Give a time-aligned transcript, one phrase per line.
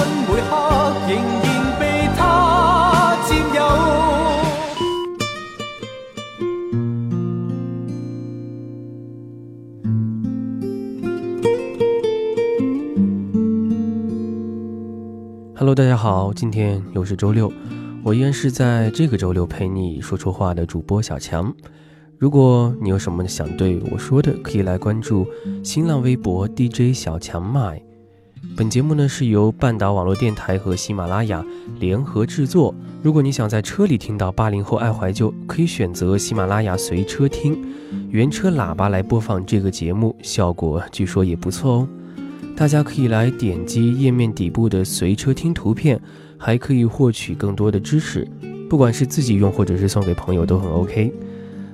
[0.49, 3.61] 刻仍然被他占有。
[15.55, 17.53] Hello，大家好，今天又是周六，
[18.03, 21.53] 我依然是在这个周六陪你说说话的主播小强。
[22.17, 25.25] 如果你有什么想对我说的，可以来关注
[25.63, 27.81] 新浪微博 DJ 小强麦。
[28.57, 31.45] 本节目呢是由半岛网络电台和喜马拉雅
[31.79, 32.73] 联合制作。
[33.03, 37.63] 如果你想在车里听到八零后爱怀旧，可以选择喜马拉雅随车听，
[38.09, 41.89] 原车喇叭来播放这个节目，效果据说也不错哦。
[42.55, 46.01] 大家可以来点击页面底部的随车听图片，
[46.35, 48.27] 还可以获取更多的知识，
[48.67, 51.13] 不管是自己用或者是送给朋友都很 OK。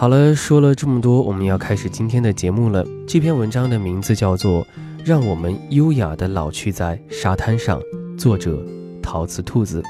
[0.00, 2.86] 好了，说了这么多，我们要开始今天的节目了。
[3.04, 4.62] 这篇文章的名字叫做
[5.04, 7.80] 《让我们优雅的老去在沙滩上》，
[8.16, 8.64] 作者
[9.02, 9.82] 陶瓷兔子。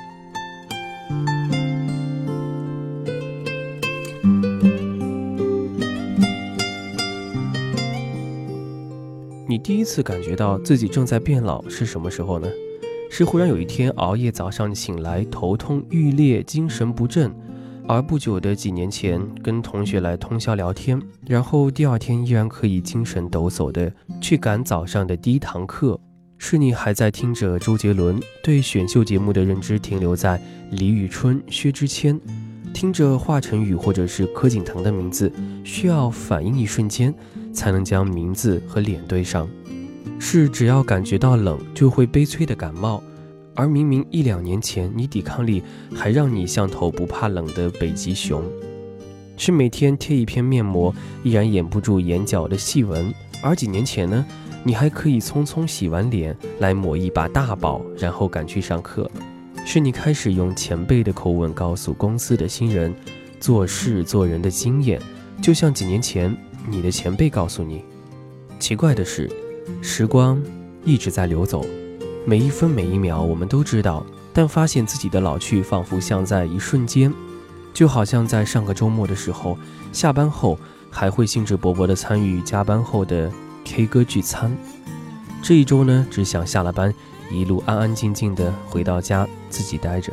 [9.47, 12.49] 你第一次感觉到自己正在变老是什么时候呢？
[13.11, 17.31] 是忽然有一天熬夜，早上醒来头痛欲裂，精神不振。
[17.89, 25.99] 而不久的几年前，跟同学来通宵聊天，然后第二天依然可以精神抖擞的去赶早上的第一堂课。
[26.37, 30.39] 是你还在听着周杰伦，对选秀节目的认知停留在
[30.71, 32.21] 李宇春、薛之谦，
[32.75, 35.33] 听着华晨宇或者是柯景腾的名字，
[35.65, 37.13] 需要反应一瞬间
[37.55, 39.49] 才能将名字和脸对上。
[40.19, 43.03] 是只要感觉到冷就会悲催的感冒。
[43.59, 48.41] 而明明一两年前，你抵抗力还让你像头不怕冷的北极熊，
[49.37, 54.25] 是每天贴一片面膜依然掩不住眼角的细纹；而几年前呢，
[54.63, 59.11] 你还可以匆匆洗完脸来抹一把大宝，然后赶去上课。
[59.67, 62.95] 是你开始用前辈的口吻告诉公司的新人，
[63.41, 65.03] 做事做人的经验，
[65.43, 66.33] 就像几年前
[66.71, 67.83] 你的前辈告诉你。
[68.61, 69.29] 奇怪的是，
[69.83, 70.41] 时光
[70.85, 71.67] 一直在流走。
[72.27, 77.13] 每一分每一秒，我们都知道，但发现自己的老去，仿佛像在一瞬间，
[77.73, 79.57] 就好像在上个周末的时候，
[79.93, 80.59] 下班后
[80.91, 83.33] 还会兴致勃勃地参与加班后的
[83.65, 84.55] K 歌聚餐。
[85.43, 86.93] 这一周呢，只想下了班，
[87.31, 90.13] 一路安安静静地回到家，自己待着。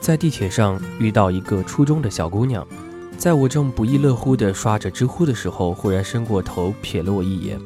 [0.00, 2.64] 在地铁上遇到一个初中的小姑娘，
[3.18, 7.60] 在我正不亦乐乎地刷着知乎的时候，忽然伸过头瞥了我一眼。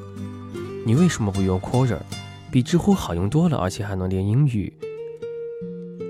[0.85, 1.99] 你为什么不用 Quora？
[2.51, 4.73] 比知乎好用多了，而且还能练英语。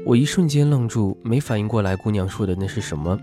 [0.07, 3.19] 我一瞬间愣住，没反应过来姑娘说的那是什么。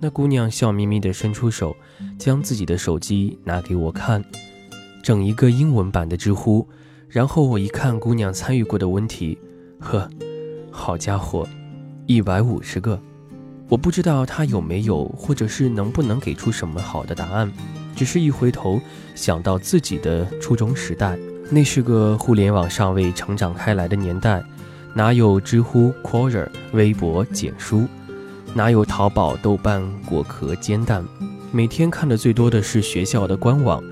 [0.00, 1.76] 那姑娘笑眯眯地伸出手，
[2.18, 4.24] 将自己的手机拿给我看，
[5.02, 6.66] 整一个英文版的知乎。
[7.08, 9.38] 然后我一看姑娘参与过的问题，
[9.78, 10.08] 呵，
[10.70, 11.46] 好家伙，
[12.06, 13.00] 一百五十个。
[13.68, 17.50] 我不知道她有没有，或者是能不能给出什么好的答案。
[17.96, 18.80] 只是一回头
[19.14, 21.18] 想到自己的初中时代，
[21.50, 24.44] 那是个互联网尚未成长开来的年代，
[24.94, 27.88] 哪有知乎、Quora、微博、简书，
[28.54, 31.02] 哪有淘宝、豆瓣、果壳、煎蛋？
[31.50, 33.82] 每天看的最多的是学校的官网，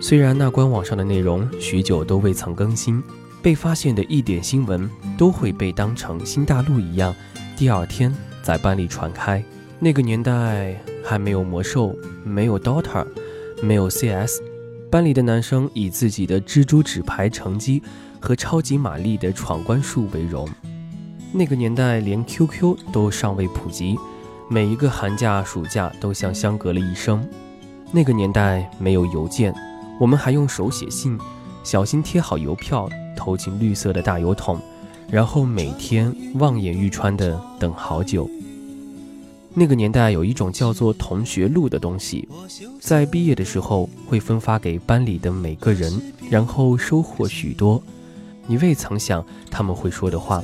[0.00, 3.02] 虽然那官网上的内容许久都未曾更新，
[3.42, 4.88] 被发现的一点新闻
[5.18, 7.14] 都会被当成新大陆一样，
[7.58, 9.44] 第二天在班里传开。
[9.78, 11.94] 那个年代还没有魔兽，
[12.24, 13.04] 没有 Dota。
[13.62, 14.40] 没有 CS，
[14.90, 17.82] 班里的男生以自己的蜘蛛纸牌成绩
[18.18, 20.48] 和超级玛丽的闯关数为荣。
[21.32, 23.96] 那个年代连 QQ 都尚未普及，
[24.48, 27.24] 每一个寒假暑假都像相隔了一生。
[27.92, 29.54] 那个年代没有邮件，
[30.00, 31.18] 我们还用手写信，
[31.62, 34.58] 小心贴好邮票，投进绿色的大邮筒，
[35.10, 38.28] 然后每天望眼欲穿的等好久。
[39.52, 42.28] 那个年代有一种叫做同学录的东西，
[42.80, 46.00] 在毕业的时候会分发给班里的每个人，
[46.30, 47.82] 然后收获许多
[48.46, 50.42] 你未曾想他们会说的话。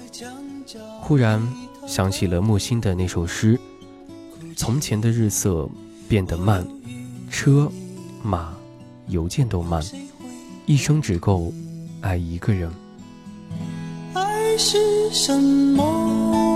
[1.01, 1.41] 忽然
[1.87, 3.59] 想起了木心的那首诗
[4.57, 5.69] ：“从前的日色
[6.09, 6.67] 变得慢，
[7.31, 7.71] 车
[8.25, 8.53] 马
[9.07, 9.81] 邮件都慢，
[10.67, 11.53] 一生只够
[12.01, 12.69] 爱一个人。
[14.15, 16.56] 爱是什么？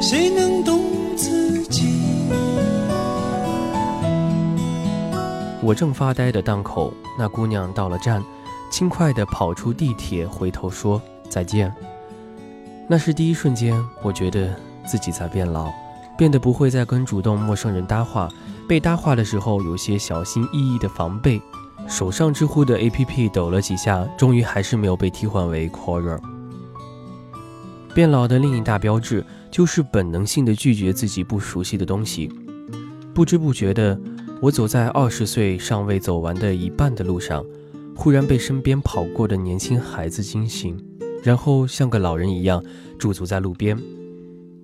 [0.00, 0.80] 谁能懂
[1.16, 1.98] 自己
[5.60, 8.22] 我正发呆的档口，那姑娘到了站，
[8.70, 11.72] 轻快地跑出地铁，回头说再见。
[12.86, 14.54] 那是第一瞬间，我觉得
[14.86, 15.70] 自己在变老，
[16.16, 18.28] 变得不会再跟主动陌生人搭话，
[18.68, 21.42] 被搭话的时候有些小心翼翼的防备。
[21.86, 26.18] 手上知乎的 APP 抖了几下，终于还是没有被替换为 Caller。
[27.94, 32.30] 变老的另一大标志就是本能性的拒绝自己不熟悉的东西，
[33.12, 33.98] 不知不觉的。
[34.40, 37.44] 我走在二十岁尚未走完的一半的路上，
[37.96, 40.78] 忽然被身边跑过的年轻孩子惊醒，
[41.24, 42.62] 然后像个老人一样
[43.00, 43.76] 驻足在路边，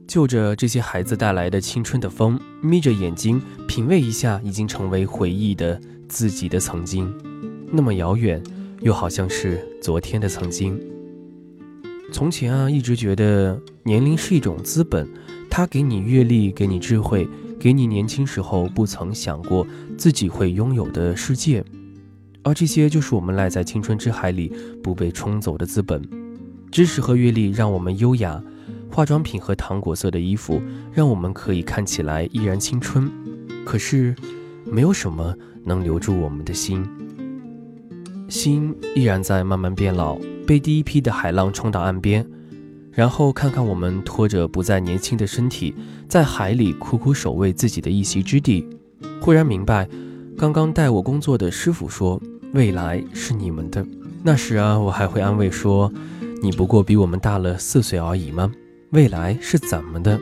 [0.06, 7.12] 就着这些孩子带来的青春的风，眯着眼睛品味一下已经成为回忆的自己的曾经，
[7.72, 8.40] 那么遥远，
[8.80, 10.80] 又好像是昨天的曾经。
[12.12, 15.08] 从前啊，一直觉得年龄是一种资本，
[15.50, 17.28] 它给你阅历，给你智慧。
[17.58, 19.66] 给你年轻时候不曾想过
[19.96, 21.64] 自己会拥有的世界，
[22.42, 24.52] 而这些就是我们赖在青春之海里
[24.82, 26.02] 不被冲走的资本。
[26.70, 28.42] 知识和阅历让我们优雅，
[28.90, 30.60] 化妆品和糖果色的衣服
[30.92, 33.10] 让我们可以看起来依然青春。
[33.64, 34.14] 可是，
[34.66, 35.34] 没有什么
[35.64, 36.84] 能留住我们的心，
[38.28, 42.26] 心依然在慢慢变老，被第一批的海浪冲到岸边。
[42.92, 45.74] 然后看看我们拖着不再年轻的身体，
[46.08, 48.64] 在海里苦苦守卫自己的一席之地，
[49.20, 49.88] 忽然明白，
[50.38, 53.84] 刚刚带我工作的师傅说，未来是你们的。
[54.22, 55.92] 那时啊，我还会安慰说，
[56.40, 58.52] 你不过比我们大了四岁而已吗？
[58.90, 60.20] 未来是怎么的？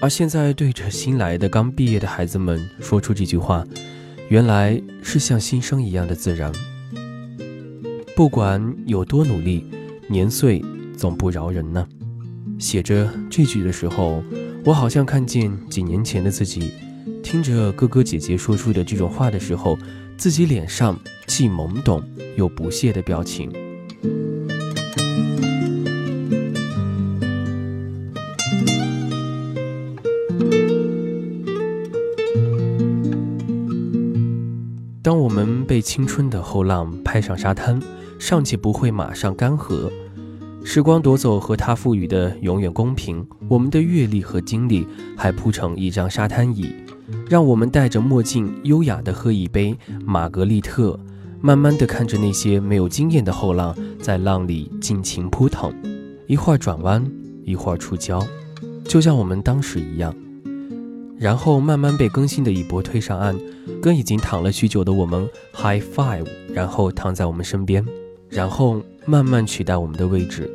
[0.00, 3.66] 而现在对着新来的刚毕业的孩子们说出这句话，
[4.28, 6.52] 原来是像新生一样的自然。
[8.18, 9.64] 不管有多努力，
[10.08, 10.60] 年岁。
[10.96, 11.86] 总不饶人呢。
[12.58, 14.20] 写着这句的时候，
[14.64, 16.72] 我好像看见几年前的自己，
[17.22, 19.78] 听着哥哥姐姐说出的这种话的时候，
[20.16, 20.98] 自己脸上
[21.28, 22.02] 既懵懂
[22.36, 23.52] 又不屑的表情。
[35.00, 37.80] 当我们被青春的后浪拍上沙滩，
[38.18, 39.90] 尚且不会马上干涸。
[40.64, 44.86] 时光夺走和他赋予的永远公平，我们的阅历和经历
[45.16, 46.74] 还铺成一张沙滩椅，
[47.30, 49.74] 让我们戴着墨镜，优雅地喝一杯
[50.04, 50.98] 玛格丽特，
[51.40, 55.72] 慢慢地看着那些没有经验的后浪在浪里尽情扑腾，
[56.26, 57.10] 一会儿转弯，
[57.44, 58.22] 一会儿触礁，
[58.84, 60.14] 就像我们当时一样，
[61.16, 63.38] 然后慢慢被更新的一波推上岸，
[63.80, 67.82] 跟已经躺了许久的我们 high five，然后躺在我们身边。
[68.28, 70.50] 然后慢慢取代我们的位置，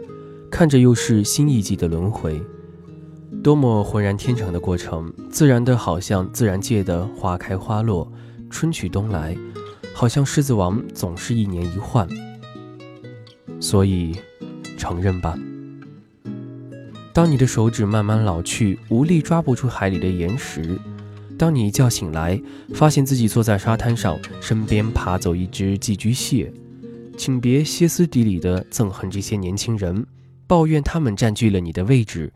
[0.51, 2.41] 看着又是新一季的轮回，
[3.43, 8.11] 多么浑然天成的过程，自然的好像自然界的花开花落，
[8.49, 9.35] 春去冬来，
[9.93, 12.07] 好像狮子王总是一年一换。
[13.59, 14.15] 所以，
[14.77, 15.37] 承认吧。
[17.13, 20.77] 当你的手指慢慢老去，无力抓不住海里的岩石；
[21.37, 22.41] 当你一觉醒来，
[22.73, 26.51] 发现自己坐在沙滩上，身边爬走一只寄居蟹。
[27.17, 30.05] 请别歇斯底里地憎恨这些年轻人，
[30.47, 32.31] 抱怨他们占据了你的位置，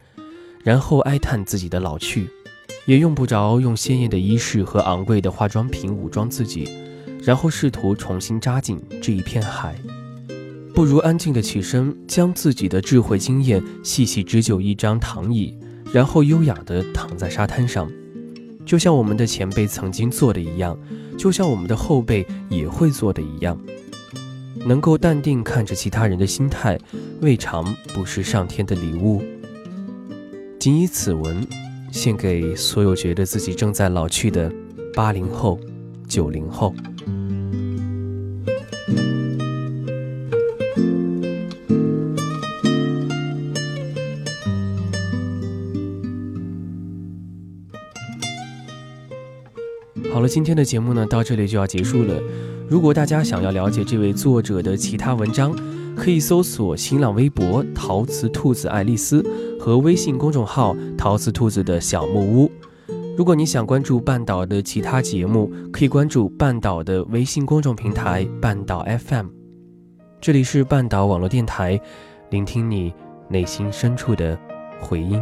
[0.64, 2.30] 然后哀叹自己的老去，
[2.86, 6.70] 也用不着用鲜艳的衣饰和昂贵的化妆品武装自己，
[7.24, 9.76] 然后试图重新扎进这一片海。
[10.74, 15.58] 不如安静地起身，将自己的智慧经验细细织就一张躺椅，
[15.92, 17.92] 然后优雅地躺在沙滩上，
[18.64, 20.78] 就像我们的前辈曾经做的一样，
[21.18, 23.60] 就像我们的后辈也会做的一样。
[24.66, 26.78] 能够淡定看着其他人的心态，
[27.22, 29.22] 未尝不是上天的礼物。
[30.60, 31.46] 仅以此文，
[31.92, 34.52] 献给所有觉得自己正在老去的
[34.94, 35.60] 八零后、
[36.08, 36.74] 九零后。
[50.12, 52.20] 好了，今天的节目呢，到这里就要结束了。
[52.70, 55.56] 如果大家想要了解这位作者的其他文章，
[55.96, 59.26] 可以搜索新浪微博“陶瓷兔子爱丽丝”
[59.58, 62.52] 和微信公众号“陶瓷兔子的小木屋”。
[63.18, 69.28] 如果你想关注半岛的其他节目，可以关注半岛的微信公众平台“半岛 FM”。
[70.20, 71.80] 这里是半岛网络电台，
[72.32, 72.94] 聆听你
[73.30, 74.38] 内心深处的
[74.82, 75.22] 回音。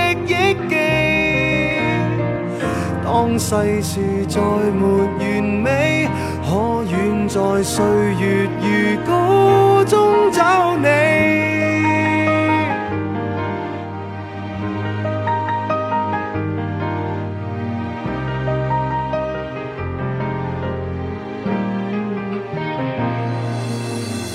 [3.39, 4.85] 世事再没
[5.19, 6.07] 完美，
[6.43, 7.83] 可远在岁
[8.19, 8.65] 月如
[9.05, 10.85] 歌中找你？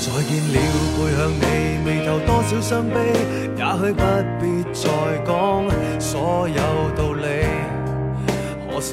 [0.00, 0.56] 再见了，
[0.96, 1.44] 背向你，
[1.84, 2.94] 眉头多少伤悲，
[3.56, 4.02] 也许不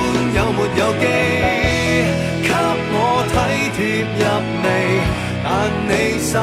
[0.00, 1.04] 管有没有機
[2.42, 2.48] 給
[2.92, 2.96] 我
[3.32, 3.34] 體
[3.76, 3.78] 貼
[4.20, 4.22] 入
[4.62, 4.66] 微，
[5.44, 5.48] 但
[5.88, 6.34] 你手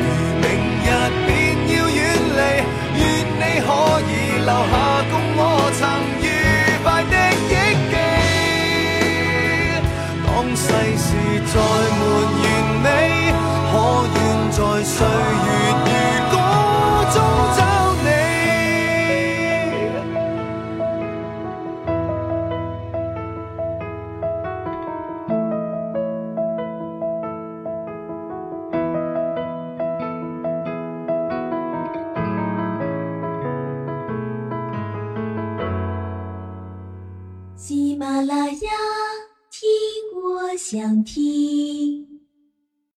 [0.00, 0.44] 如明
[0.84, 0.88] 日
[1.26, 1.28] 便
[1.72, 1.98] 要遠
[2.38, 2.40] 離。
[2.96, 3.02] 願
[3.40, 3.68] 你可
[4.08, 4.12] 以
[4.44, 4.72] 留下
[5.10, 5.40] 共我
[5.78, 5.80] 曾
[6.20, 6.26] 愉
[6.82, 7.14] 快的
[7.48, 7.52] 記
[7.90, 7.94] 記。
[10.26, 11.08] 當世事
[11.52, 11.54] 再
[11.98, 12.02] 沒
[12.40, 12.44] 完
[12.82, 12.86] 美，
[13.70, 13.72] 可
[14.14, 14.18] 願
[14.50, 14.96] 在歲
[15.46, 15.48] 月。